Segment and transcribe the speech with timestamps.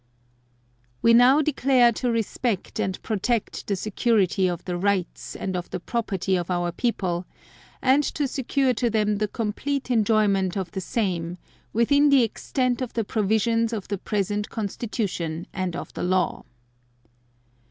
[1.03, 5.79] We now declare to respect and protect the security of the rights and of the
[5.79, 7.27] property of Our people,
[7.83, 11.37] and to secure to them the complete enjoyment of the same,
[11.71, 16.45] within the extent of the provisions of the present Constitution and of the law.